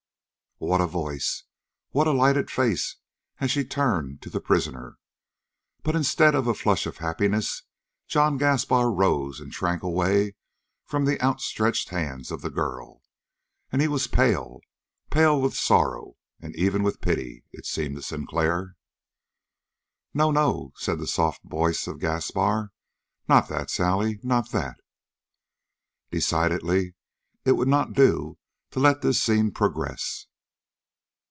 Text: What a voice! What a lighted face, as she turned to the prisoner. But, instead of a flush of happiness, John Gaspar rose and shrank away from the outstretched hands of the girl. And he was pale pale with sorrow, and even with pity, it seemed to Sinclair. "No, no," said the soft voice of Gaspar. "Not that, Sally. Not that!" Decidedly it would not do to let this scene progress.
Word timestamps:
What 0.63 0.79
a 0.79 0.85
voice! 0.85 1.45
What 1.89 2.05
a 2.05 2.11
lighted 2.11 2.51
face, 2.51 2.97
as 3.39 3.49
she 3.49 3.65
turned 3.65 4.21
to 4.21 4.29
the 4.29 4.39
prisoner. 4.39 4.99
But, 5.81 5.95
instead 5.95 6.35
of 6.35 6.45
a 6.45 6.53
flush 6.53 6.85
of 6.85 6.97
happiness, 6.97 7.63
John 8.07 8.37
Gaspar 8.37 8.91
rose 8.91 9.39
and 9.39 9.51
shrank 9.51 9.81
away 9.81 10.35
from 10.85 11.05
the 11.05 11.19
outstretched 11.19 11.89
hands 11.89 12.29
of 12.29 12.41
the 12.43 12.51
girl. 12.51 13.01
And 13.71 13.81
he 13.81 13.87
was 13.87 14.05
pale 14.05 14.61
pale 15.09 15.41
with 15.41 15.55
sorrow, 15.55 16.17
and 16.39 16.55
even 16.55 16.83
with 16.83 17.01
pity, 17.01 17.43
it 17.51 17.65
seemed 17.65 17.95
to 17.95 18.03
Sinclair. 18.03 18.75
"No, 20.13 20.29
no," 20.29 20.73
said 20.75 20.99
the 20.99 21.07
soft 21.07 21.41
voice 21.43 21.87
of 21.87 21.99
Gaspar. 21.99 22.71
"Not 23.27 23.47
that, 23.49 23.71
Sally. 23.71 24.19
Not 24.21 24.51
that!" 24.51 24.77
Decidedly 26.11 26.93
it 27.45 27.53
would 27.53 27.67
not 27.67 27.93
do 27.93 28.37
to 28.69 28.79
let 28.79 29.01
this 29.01 29.19
scene 29.19 29.49
progress. 29.49 30.27